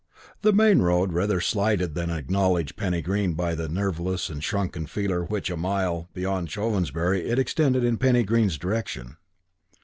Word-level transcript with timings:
The 0.41 0.51
main 0.51 0.79
road 0.81 1.13
rather 1.13 1.39
slighted 1.39 1.93
than 1.93 2.09
acknowledged 2.09 2.75
Penny 2.75 3.03
Green 3.03 3.35
by 3.35 3.53
the 3.53 3.69
nerveless 3.69 4.31
and 4.31 4.43
shrunken 4.43 4.87
feeler 4.87 5.23
which, 5.23 5.51
a 5.51 5.55
mile 5.55 6.09
beyond 6.15 6.47
Chovensbury, 6.47 7.29
it 7.29 7.37
extended 7.37 7.83
in 7.83 7.97
Penny 7.99 8.23
Green's 8.23 8.57
direction. 8.57 9.17